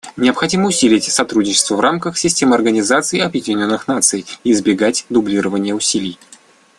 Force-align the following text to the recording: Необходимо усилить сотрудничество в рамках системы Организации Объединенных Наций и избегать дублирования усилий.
Необходимо 0.17 0.67
усилить 0.69 1.03
сотрудничество 1.03 1.75
в 1.75 1.79
рамках 1.79 2.17
системы 2.17 2.55
Организации 2.55 3.19
Объединенных 3.19 3.87
Наций 3.87 4.25
и 4.43 4.51
избегать 4.51 5.05
дублирования 5.09 5.75
усилий. 5.75 6.17